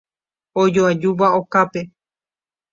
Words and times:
Ojoajúva 0.61 1.27
okápe. 1.41 1.81